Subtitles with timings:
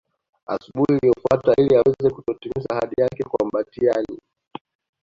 [0.53, 4.17] Asubuhi iliyofuata ili aweze kutotimiza ahadi yake kwa Mbatiany